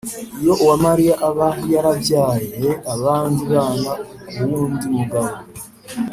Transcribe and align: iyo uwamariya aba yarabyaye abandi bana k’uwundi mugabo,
iyo 0.41 0.53
uwamariya 0.63 1.13
aba 1.27 1.49
yarabyaye 1.73 2.69
abandi 2.93 3.41
bana 3.53 3.91
k’uwundi 4.31 4.85
mugabo, 4.95 5.33